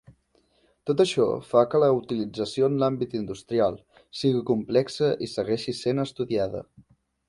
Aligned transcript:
Tot 0.89 1.03
això 1.03 1.27
fa 1.49 1.63
que 1.73 1.81
la 1.83 1.91
utilització 1.99 2.71
en 2.71 2.81
l'àmbit 2.85 3.15
industrial 3.21 3.79
sigui 4.23 4.45
complexa 4.53 5.15
i 5.29 5.33
segueixi 5.39 5.79
sent 5.87 6.09
estudiada. 6.11 6.69